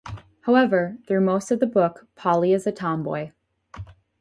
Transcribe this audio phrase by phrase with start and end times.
[0.47, 3.29] However, through most of the book Polly is a tomboy.